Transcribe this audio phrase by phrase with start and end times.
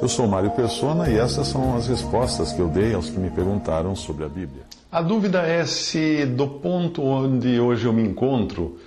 [0.00, 3.30] Eu sou Mário Persona e essas são as respostas que eu dei aos que me
[3.30, 4.62] perguntaram sobre a Bíblia.
[4.90, 8.78] A dúvida é se, do ponto onde hoje eu me encontro,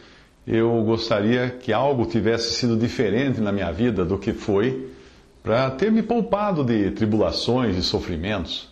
[0.48, 4.90] eu gostaria que algo tivesse sido diferente na minha vida do que foi,
[5.44, 8.70] para ter me poupado de tribulações e sofrimentos.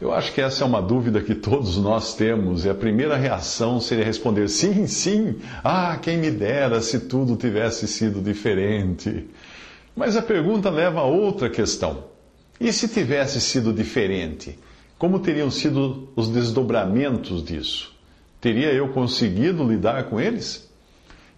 [0.00, 3.80] Eu acho que essa é uma dúvida que todos nós temos, e a primeira reação
[3.80, 9.26] seria responder: sim, sim, ah, quem me dera se tudo tivesse sido diferente.
[9.94, 12.04] Mas a pergunta leva a outra questão.
[12.60, 14.58] E se tivesse sido diferente?
[14.98, 17.92] Como teriam sido os desdobramentos disso?
[18.40, 20.70] Teria eu conseguido lidar com eles?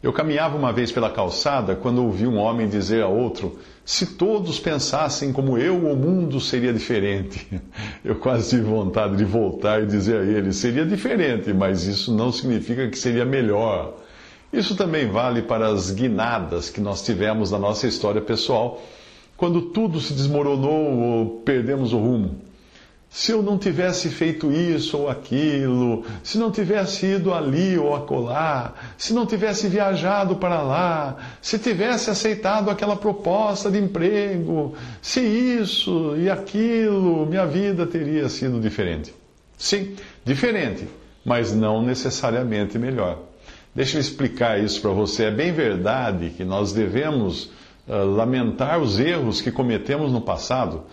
[0.05, 4.61] Eu caminhava uma vez pela calçada quando ouvi um homem dizer a outro: Se todos
[4.61, 7.49] pensassem como eu, o mundo seria diferente.
[8.05, 12.31] Eu quase tive vontade de voltar e dizer a ele: Seria diferente, mas isso não
[12.31, 13.95] significa que seria melhor.
[14.55, 18.81] Isso também vale para as guinadas que nós tivemos na nossa história pessoal,
[19.37, 22.37] quando tudo se desmoronou ou perdemos o rumo.
[23.11, 28.75] Se eu não tivesse feito isso ou aquilo, se não tivesse ido ali ou acolá,
[28.97, 36.15] se não tivesse viajado para lá, se tivesse aceitado aquela proposta de emprego, se isso
[36.17, 39.13] e aquilo, minha vida teria sido diferente.
[39.59, 40.87] Sim, diferente,
[41.25, 43.34] mas não necessariamente melhor.
[43.75, 45.25] Deixa eu explicar isso para você.
[45.25, 47.51] É bem verdade que nós devemos
[47.89, 50.85] uh, lamentar os erros que cometemos no passado,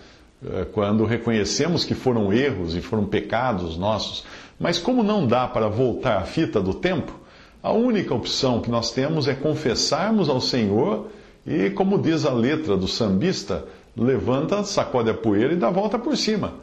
[0.42, 4.24] uh, quando reconhecemos que foram erros e foram pecados nossos.
[4.58, 7.12] Mas como não dá para voltar a fita do tempo,
[7.62, 11.06] a única opção que nós temos é confessarmos ao Senhor
[11.46, 13.64] e, como diz a letra do sambista,
[13.96, 16.54] levanta, sacode a poeira e dá a volta por cima.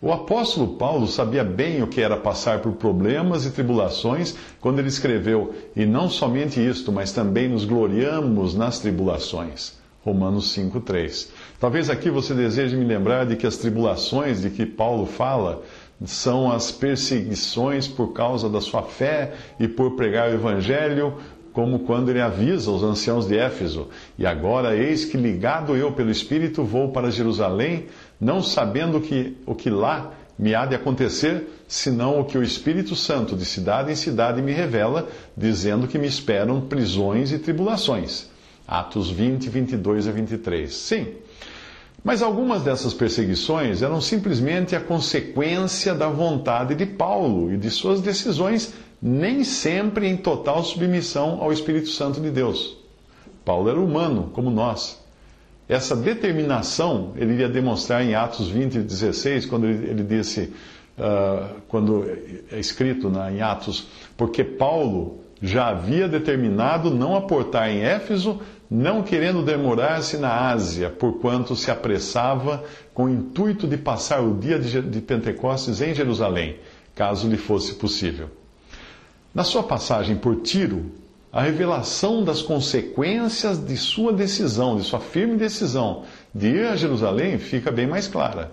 [0.00, 4.88] O apóstolo Paulo sabia bem o que era passar por problemas e tribulações quando ele
[4.88, 9.78] escreveu: E não somente isto, mas também nos gloriamos nas tribulações.
[10.04, 11.28] Romanos 5,3.
[11.58, 15.62] Talvez aqui você deseje me lembrar de que as tribulações de que Paulo fala
[16.04, 21.14] são as perseguições por causa da sua fé e por pregar o Evangelho,
[21.54, 23.88] como quando ele avisa os anciãos de Éfeso:
[24.18, 27.86] E agora, eis que ligado eu pelo Espírito vou para Jerusalém
[28.20, 32.94] não sabendo que, o que lá me há de acontecer, senão o que o Espírito
[32.94, 38.28] Santo de cidade em cidade me revela, dizendo que me esperam prisões e tribulações.
[38.66, 40.74] Atos 20, 22 a 23.
[40.74, 41.06] Sim.
[42.04, 48.00] Mas algumas dessas perseguições eram simplesmente a consequência da vontade de Paulo e de suas
[48.00, 52.76] decisões, nem sempre em total submissão ao Espírito Santo de Deus.
[53.44, 55.04] Paulo era humano, como nós.
[55.68, 60.52] Essa determinação ele iria demonstrar em Atos 20, 16, quando ele, ele disse,
[60.96, 62.04] uh, quando
[62.52, 68.40] é escrito né, em Atos, porque Paulo já havia determinado não aportar em Éfeso,
[68.70, 74.58] não querendo demorar-se na Ásia, porquanto se apressava com o intuito de passar o dia
[74.58, 76.56] de Pentecostes em Jerusalém,
[76.94, 78.30] caso lhe fosse possível.
[79.34, 80.86] Na sua passagem por Tiro,
[81.32, 86.04] a revelação das consequências de sua decisão, de sua firme decisão
[86.34, 88.52] de ir a Jerusalém, fica bem mais clara.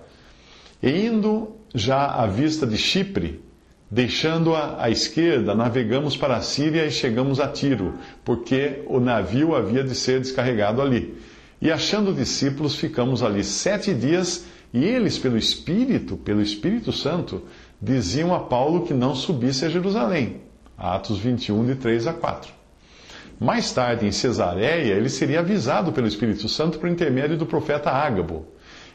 [0.82, 3.42] E indo já à vista de Chipre,
[3.90, 7.94] deixando-a à esquerda, navegamos para a Síria e chegamos a Tiro,
[8.26, 11.18] porque o navio havia de ser descarregado ali.
[11.62, 17.44] E achando discípulos, ficamos ali sete dias, e eles, pelo Espírito, pelo Espírito Santo,
[17.82, 20.42] diziam a Paulo que não subisse a Jerusalém.
[20.78, 22.63] Atos 21, de 3 a 4.
[23.44, 28.46] Mais tarde, em Cesareia, ele seria avisado pelo Espírito Santo por intermédio do profeta Ágabo.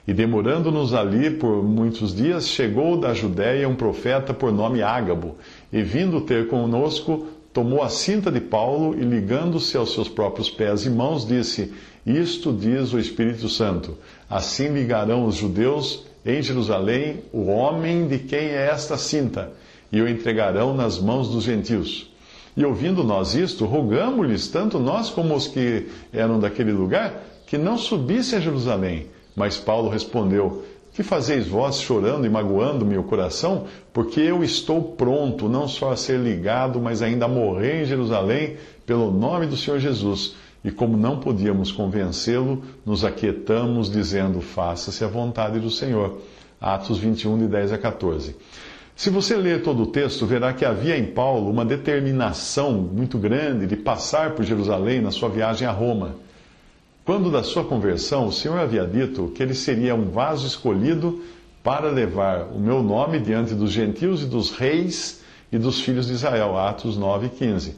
[0.07, 5.37] E demorando-nos ali por muitos dias, chegou da Judéia um profeta por nome Ágabo,
[5.71, 10.87] e vindo ter conosco, tomou a cinta de Paulo e, ligando-se aos seus próprios pés
[10.87, 11.75] e mãos, disse:
[12.07, 13.99] Isto diz o Espírito Santo:
[14.31, 19.53] Assim ligarão os judeus em Jerusalém o homem de quem é esta cinta,
[19.93, 22.08] e o entregarão nas mãos dos gentios.
[22.59, 27.79] E ouvindo nós isto, rogamos-lhes, tanto nós como os que eram daquele lugar, que não
[27.79, 29.07] subissem a Jerusalém.
[29.37, 33.67] Mas Paulo respondeu: Que fazeis vós chorando e magoando-me o coração?
[33.93, 38.57] Porque eu estou pronto, não só a ser ligado, mas ainda a morrer em Jerusalém,
[38.85, 40.35] pelo nome do Senhor Jesus.
[40.65, 46.19] E como não podíamos convencê-lo, nos aquietamos, dizendo: Faça-se a vontade do Senhor.
[46.61, 48.35] Atos 21, de 10 a 14.
[48.99, 53.65] Se você ler todo o texto, verá que havia em Paulo uma determinação muito grande
[53.65, 56.17] de passar por Jerusalém na sua viagem a Roma.
[57.05, 61.23] Quando da sua conversão, o Senhor havia dito que ele seria um vaso escolhido
[61.63, 65.23] para levar o meu nome diante dos gentios e dos reis
[65.53, 66.59] e dos filhos de Israel.
[66.59, 67.77] Atos 9 15.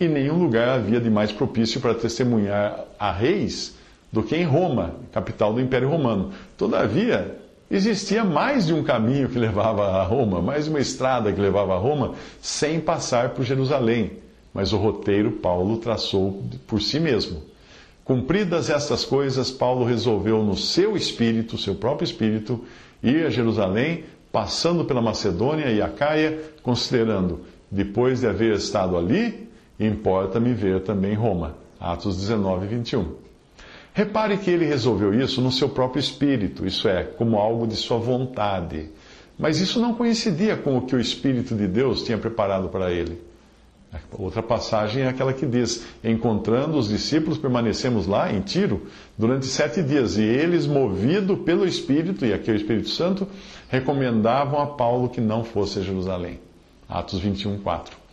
[0.00, 3.76] E nenhum lugar havia de mais propício para testemunhar a reis
[4.10, 6.30] do que em Roma, capital do Império Romano.
[6.56, 7.36] Todavia,
[7.70, 11.78] existia mais de um caminho que levava a Roma, mais uma estrada que levava a
[11.78, 14.12] Roma, sem passar por Jerusalém.
[14.52, 17.42] Mas o roteiro Paulo traçou por si mesmo.
[18.04, 22.64] Cumpridas estas coisas, Paulo resolveu no seu espírito, seu próprio espírito,
[23.02, 29.48] ir a Jerusalém, passando pela Macedônia e Acaia, considerando, depois de haver estado ali,
[29.78, 31.54] importa-me ver também Roma.
[31.78, 33.28] Atos 19, 21.
[33.98, 37.98] Repare que ele resolveu isso no seu próprio espírito, isso é, como algo de sua
[37.98, 38.90] vontade.
[39.36, 43.20] Mas isso não coincidia com o que o Espírito de Deus tinha preparado para ele.
[44.12, 48.86] Outra passagem é aquela que diz: Encontrando os discípulos, permanecemos lá em Tiro
[49.18, 53.26] durante sete dias, e eles, movidos pelo Espírito, e aqui é o Espírito Santo,
[53.68, 56.38] recomendavam a Paulo que não fosse a Jerusalém.
[56.88, 58.07] Atos 21, 4.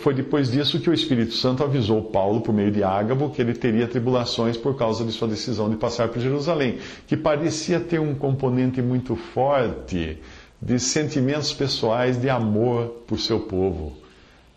[0.00, 3.54] Foi, depois disso que o Espírito Santo avisou Paulo, por meio de Ágabo, que ele
[3.54, 8.12] teria tribulações por causa de sua decisão de passar por Jerusalém, que parecia ter um
[8.12, 10.18] componente muito forte
[10.60, 13.92] de sentimentos pessoais de amor por seu povo.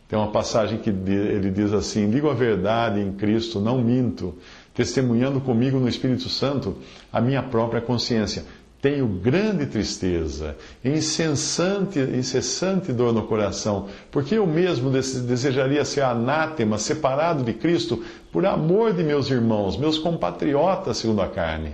[0.09, 4.33] Tem uma passagem que ele diz assim: Digo a verdade em Cristo, não minto,
[4.73, 6.77] testemunhando comigo no Espírito Santo
[7.13, 8.43] a minha própria consciência.
[8.85, 17.43] Tenho grande tristeza, incessante, incessante dor no coração, porque eu mesmo desejaria ser anátema, separado
[17.43, 21.71] de Cristo, por amor de meus irmãos, meus compatriotas segundo a carne.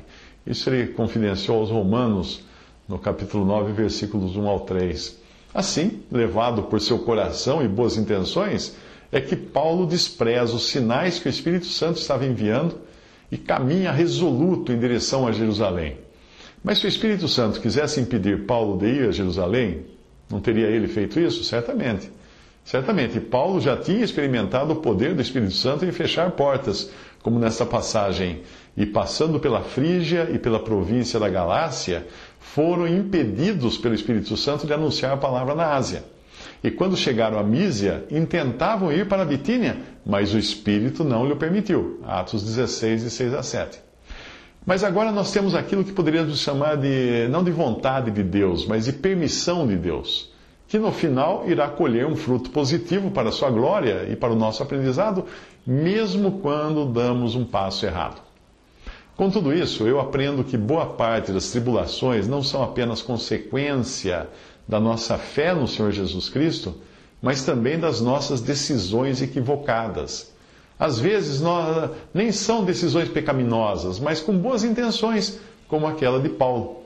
[0.48, 2.46] Isso ele confidenciou aos Romanos,
[2.88, 5.20] no capítulo 9, versículos 1 ao 3.
[5.54, 8.74] Assim, levado por seu coração e boas intenções,
[9.12, 12.80] é que Paulo despreza os sinais que o Espírito Santo estava enviando
[13.30, 15.98] e caminha resoluto em direção a Jerusalém.
[16.64, 19.86] Mas se o Espírito Santo quisesse impedir Paulo de ir a Jerusalém,
[20.30, 21.44] não teria ele feito isso?
[21.44, 22.12] Certamente.
[22.64, 26.92] Certamente, Paulo já tinha experimentado o poder do Espírito Santo em fechar portas,
[27.24, 28.44] como nesta passagem.
[28.78, 32.06] E passando pela Frígia e pela província da Galácia,
[32.40, 36.04] foram impedidos pelo Espírito Santo de anunciar a palavra na Ásia.
[36.64, 41.36] E quando chegaram a Mísia, intentavam ir para a Bitínia, mas o Espírito não lhe
[41.36, 42.00] permitiu.
[42.06, 43.91] Atos 16, de 6 a 7.
[44.66, 48.86] Mas agora nós temos aquilo que poderíamos chamar de, não de vontade de Deus, mas
[48.86, 50.32] de permissão de Deus,
[50.68, 54.36] que no final irá colher um fruto positivo para a sua glória e para o
[54.36, 55.26] nosso aprendizado,
[55.66, 58.22] mesmo quando damos um passo errado.
[59.18, 64.28] Com tudo isso, eu aprendo que boa parte das tribulações não são apenas consequência
[64.68, 66.76] da nossa fé no Senhor Jesus Cristo,
[67.22, 70.32] mas também das nossas decisões equivocadas.
[70.82, 76.78] Às vezes nós, nem são decisões pecaminosas, mas com boas intenções, como aquela de Paulo.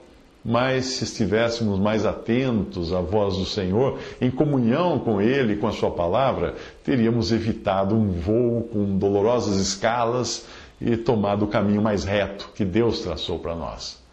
[0.43, 5.71] Mas se estivéssemos mais atentos à voz do Senhor, em comunhão com Ele, com a
[5.71, 10.45] Sua palavra, teríamos evitado um voo com dolorosas escalas
[10.81, 14.03] e tomado o caminho mais reto que Deus traçou para nós.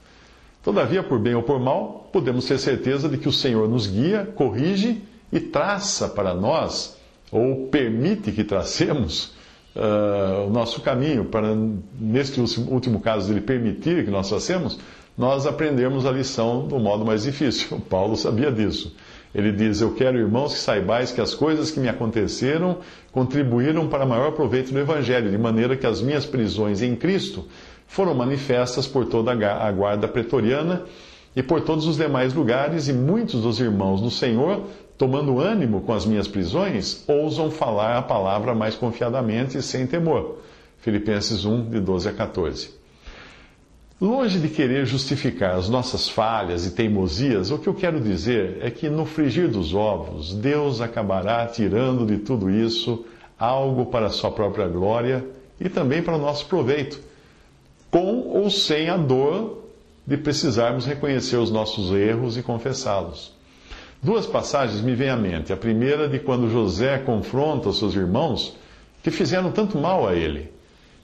[0.62, 4.30] Todavia, por bem ou por mal, podemos ter certeza de que o Senhor nos guia,
[4.36, 5.02] corrige
[5.32, 6.96] e traça para nós,
[7.32, 9.41] ou permite que tracemos,
[9.76, 11.54] uh, o nosso caminho, para,
[11.98, 14.78] neste último caso, dele permitir que nós tracemos,
[15.16, 17.80] nós aprendermos a lição do modo mais difícil.
[17.88, 18.94] Paulo sabia disso.
[19.34, 22.78] Ele diz: Eu quero, irmãos, que saibais que as coisas que me aconteceram
[23.10, 27.46] contribuíram para maior proveito do Evangelho, de maneira que as minhas prisões em Cristo
[27.86, 30.82] foram manifestas por toda a guarda pretoriana
[31.34, 34.64] e por todos os demais lugares, e muitos dos irmãos no Senhor,
[34.96, 40.38] tomando ânimo com as minhas prisões, ousam falar a palavra mais confiadamente e sem temor.
[40.78, 42.82] Filipenses 1, de 12 a 14.
[44.00, 48.68] Longe de querer justificar as nossas falhas e teimosias, o que eu quero dizer é
[48.68, 53.04] que no frigir dos ovos, Deus acabará tirando de tudo isso
[53.38, 55.24] algo para a sua própria glória
[55.60, 57.00] e também para o nosso proveito,
[57.92, 59.62] com ou sem a dor
[60.04, 63.32] de precisarmos reconhecer os nossos erros e confessá-los.
[64.02, 65.52] Duas passagens me vêm à mente.
[65.52, 68.56] A primeira de quando José confronta os seus irmãos
[69.00, 70.50] que fizeram tanto mal a ele.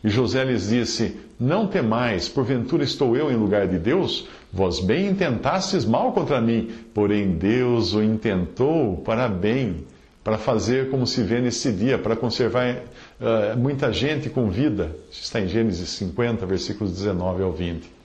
[0.03, 4.27] E José lhes disse: Não temais, porventura estou eu em lugar de Deus?
[4.53, 9.85] Vós bem intentastes mal contra mim, porém Deus o intentou para bem,
[10.25, 12.79] para fazer como se vê nesse dia, para conservar
[13.21, 14.91] uh, muita gente com vida.
[15.09, 17.98] Isso está em Gênesis 50, versículos 19 ao 20.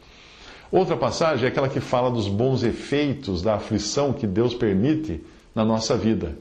[0.74, 5.63] Outra passagem é aquela que fala dos bons efeitos da aflição que Deus permite na
[5.63, 6.36] nossa vida.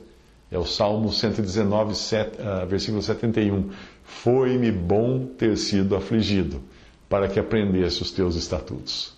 [0.51, 3.69] É o Salmo 119, 7, uh, versículo 71.
[4.03, 6.63] Foi-me bom ter sido afligido,
[7.11, 9.13] para que aprendesse os teus estatutos.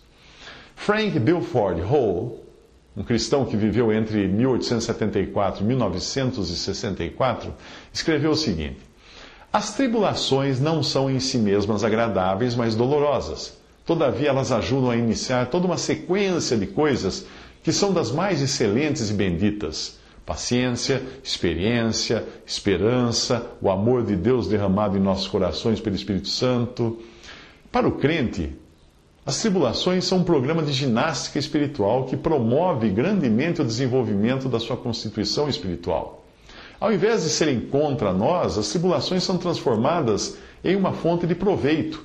[0.75, 2.45] Frank Bilford Hall,
[2.97, 7.55] um cristão que viveu entre 1874 e 1964,
[7.93, 8.81] escreveu o seguinte:
[9.53, 13.63] As tribulações não são em si mesmas agradáveis, mas dolorosas.
[13.85, 17.27] Todavia, elas ajudam a iniciar toda uma sequência de coisas
[17.63, 19.99] que são das mais excelentes e benditas.
[20.25, 26.99] Paciência, experiência, esperança, o amor de Deus derramado em nossos corações pelo Espírito Santo.
[27.71, 28.51] Para o crente,
[29.27, 34.77] as tribulações são um programa de ginástica espiritual que promove grandemente o desenvolvimento da sua
[34.77, 36.25] constituição espiritual.
[36.79, 42.05] Ao invés de serem contra nós, as tribulações são transformadas em uma fonte de proveito.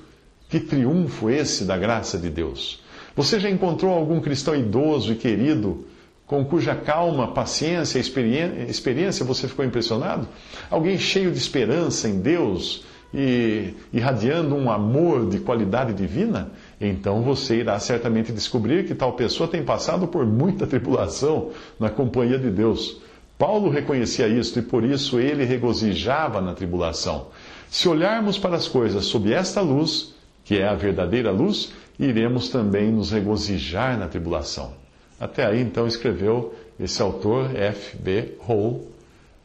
[0.49, 2.81] Que triunfo esse da graça de Deus!
[3.15, 5.85] Você já encontrou algum cristão idoso e querido
[6.25, 10.27] com cuja calma, paciência e experiência você ficou impressionado?
[10.69, 16.51] Alguém cheio de esperança em Deus e irradiando um amor de qualidade divina?
[16.81, 22.39] então você irá certamente descobrir que tal pessoa tem passado por muita tribulação na companhia
[22.39, 23.01] de Deus.
[23.37, 27.27] Paulo reconhecia isto e por isso ele regozijava na tribulação.
[27.69, 30.13] Se olharmos para as coisas sob esta luz,
[30.49, 34.73] que é a verdadeira luz, iremos também nos regozijar na tribulação.
[35.19, 38.33] Até aí, então, escreveu esse autor, F.B.
[38.39, 38.87] Hall,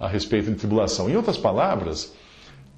[0.00, 1.10] a respeito de tribulação.
[1.10, 2.14] Em outras palavras,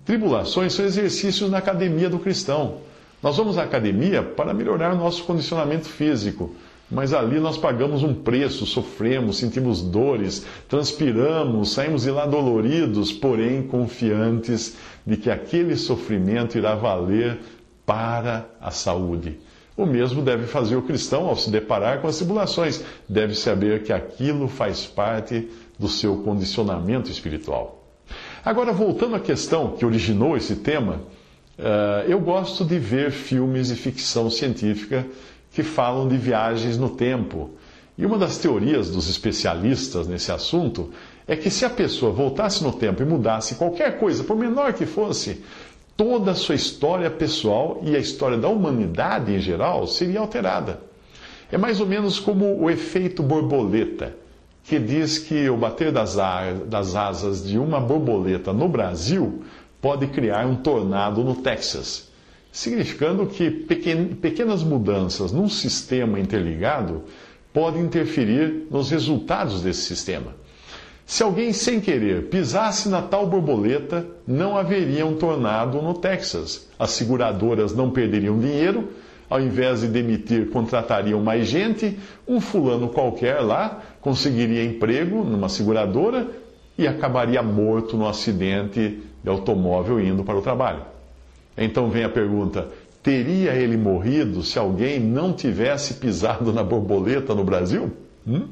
[0.04, 2.78] tribulações são exercícios na academia do cristão.
[3.22, 6.52] Nós vamos à academia para melhorar nosso condicionamento físico,
[6.90, 13.62] mas ali nós pagamos um preço, sofremos, sentimos dores, transpiramos, saímos de lá doloridos, porém
[13.62, 17.38] confiantes de que aquele sofrimento irá valer
[17.86, 19.38] para a saúde.
[19.76, 22.82] O mesmo deve fazer o cristão ao se deparar com as tribulações.
[23.08, 27.84] Deve saber que aquilo faz parte do seu condicionamento espiritual.
[28.44, 31.00] Agora, voltando à questão que originou esse tema,
[31.58, 35.06] Uh, eu gosto de ver filmes de ficção científica
[35.52, 37.50] que falam de viagens no tempo.
[37.96, 40.90] E uma das teorias dos especialistas nesse assunto
[41.26, 44.84] é que se a pessoa voltasse no tempo e mudasse qualquer coisa, por menor que
[44.84, 45.42] fosse,
[45.96, 50.80] toda a sua história pessoal e a história da humanidade em geral seria alterada.
[51.50, 54.14] É mais ou menos como o efeito borboleta,
[54.64, 59.42] que diz que o bater das asas de uma borboleta no Brasil
[59.80, 62.10] pode criar um tornado no Texas,
[62.50, 67.04] significando que pequenas mudanças num sistema interligado
[67.52, 70.34] podem interferir nos resultados desse sistema.
[71.06, 76.66] Se alguém sem querer pisasse na tal borboleta, não haveria um tornado no Texas.
[76.76, 78.88] As seguradoras não perderiam dinheiro,
[79.30, 81.96] ao invés de demitir, contratariam mais gente,
[82.26, 86.26] um fulano qualquer lá conseguiria emprego numa seguradora
[86.76, 90.82] e acabaria morto no acidente de automóvel indo para o trabalho.
[91.56, 92.66] Então vem a pergunta:
[93.00, 97.92] teria ele morrido se alguém não tivesse pisado na borboleta no Brasil?
[98.26, 98.48] Hum?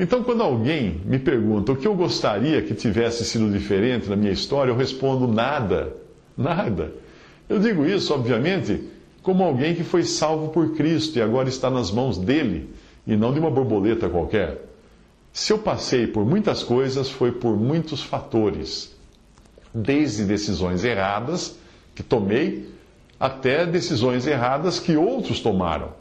[0.00, 4.32] Então, quando alguém me pergunta o que eu gostaria que tivesse sido diferente na minha
[4.32, 5.94] história, eu respondo nada.
[6.34, 6.94] Nada.
[7.46, 8.82] Eu digo isso, obviamente,
[9.22, 12.70] como alguém que foi salvo por Cristo e agora está nas mãos dele
[13.06, 14.64] e não de uma borboleta qualquer.
[15.34, 18.96] Se eu passei por muitas coisas, foi por muitos fatores
[19.74, 21.58] desde decisões erradas
[21.94, 22.70] que tomei
[23.18, 25.99] até decisões erradas que outros tomaram.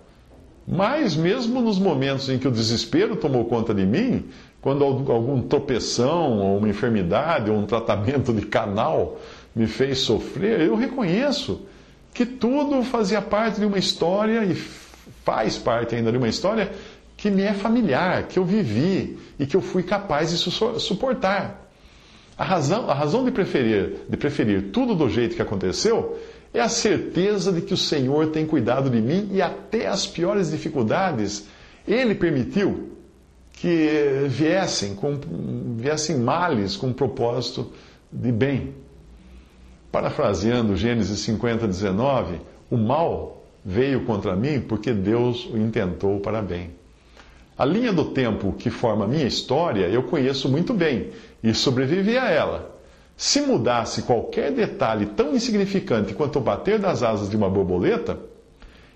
[0.72, 4.26] Mas, mesmo nos momentos em que o desespero tomou conta de mim,
[4.62, 9.18] quando algum tropeção, ou uma enfermidade, ou um tratamento de canal
[9.56, 11.66] me fez sofrer, eu reconheço
[12.14, 14.54] que tudo fazia parte de uma história e
[15.26, 16.72] faz parte ainda de uma história
[17.18, 21.68] que me é familiar, que eu vivi e que eu fui capaz de suportar.
[22.38, 26.16] A razão, a razão de, preferir, de preferir tudo do jeito que aconteceu
[26.54, 30.50] é a certeza de que o Senhor tem cuidado de mim e até as piores
[30.50, 31.48] dificuldades
[31.88, 32.90] Ele permitiu
[33.54, 35.20] que viessem, com,
[35.76, 37.72] viessem males com propósito
[38.12, 38.74] de bem.
[39.92, 42.40] Parafraseando Gênesis 50, 19,
[42.72, 46.72] o mal veio contra mim porque Deus o intentou para bem.
[47.58, 51.10] A linha do tempo que forma a minha história eu conheço muito bem
[51.44, 52.79] e sobrevivi a ela.
[53.20, 58.18] Se mudasse qualquer detalhe tão insignificante quanto o bater das asas de uma borboleta,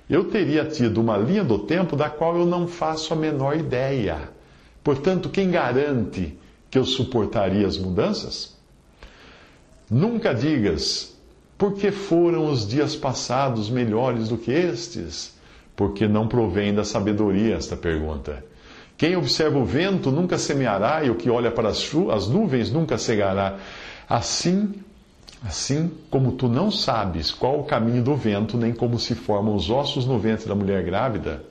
[0.10, 4.30] eu teria tido uma linha do tempo da qual eu não faço a menor ideia.
[4.82, 6.40] Portanto, quem garante
[6.72, 8.56] que eu suportaria as mudanças?
[9.92, 11.18] Nunca digas,
[11.58, 15.38] porque foram os dias passados melhores do que estes?
[15.76, 18.42] Porque não provém da sabedoria esta pergunta.
[18.96, 21.92] Quem observa o vento nunca semeará, e o que olha para as,
[22.30, 23.60] nuvens nunca cegará.
[24.10, 24.74] Assim,
[25.44, 29.70] assim como tu não sabes qual o caminho do vento, nem como se formam os
[29.70, 31.44] ossos no ventre da mulher grávida,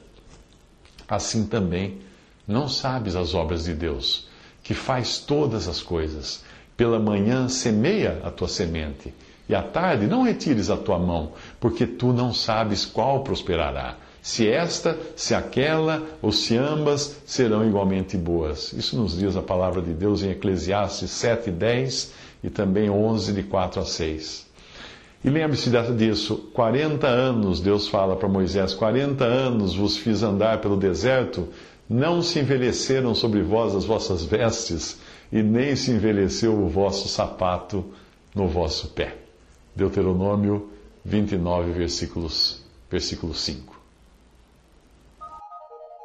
[1.08, 1.98] assim também
[2.46, 4.28] não sabes as obras de Deus,
[4.62, 6.44] que faz todas as coisas,
[6.76, 9.12] Pela manhã semeia a tua semente,
[9.48, 13.96] e à tarde não retires a tua mão, porque tu não sabes qual prosperará.
[14.22, 18.72] Se esta, se aquela, ou se ambas serão igualmente boas.
[18.72, 22.12] Isso nos diz a palavra de Deus em Eclesiastes 7, 10
[22.42, 24.46] e também 11, de 4 a 6.
[25.24, 30.76] E lembre-se disso: 40 anos, Deus fala para Moisés: 40 anos vos fiz andar pelo
[30.76, 31.48] deserto,
[31.88, 34.98] não se envelheceram sobre vós as vossas vestes,
[35.30, 37.84] e nem se envelheceu o vosso sapato
[38.34, 39.16] no vosso pé.
[39.74, 40.70] Deuteronômio
[41.04, 43.80] 29, versículos, versículo 5.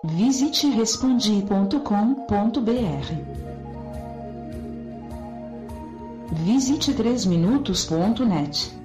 [0.05, 3.56] Visite respondi.com.br.
[6.31, 8.76] Visite 3minutos.net.